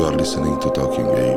You 0.00 0.06
are 0.06 0.12
listening 0.12 0.58
to 0.60 0.70
Talking 0.70 1.04
Game. 1.04 1.29